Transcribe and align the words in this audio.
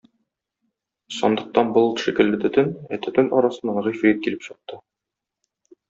Сандыктан 1.17 1.69
болыт 1.77 2.01
шикелле 2.05 2.41
төтен, 2.47 2.73
ә 2.97 3.01
төтен 3.07 3.33
арасыннан 3.43 3.81
Гыйфрит 3.89 4.25
килеп 4.27 4.49
чыкты. 4.51 4.85